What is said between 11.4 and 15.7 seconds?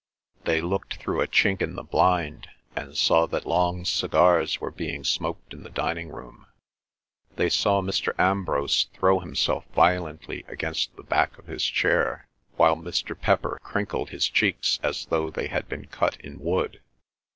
his chair, while Mr. Pepper crinkled his cheeks as though they had